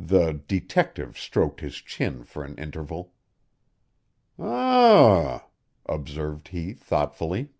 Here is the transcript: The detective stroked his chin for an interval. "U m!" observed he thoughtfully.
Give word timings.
The 0.00 0.32
detective 0.32 1.18
stroked 1.18 1.60
his 1.60 1.74
chin 1.74 2.24
for 2.24 2.42
an 2.42 2.56
interval. 2.56 3.12
"U 4.38 4.46
m!" 4.46 5.40
observed 5.84 6.48
he 6.48 6.72
thoughtfully. 6.72 7.50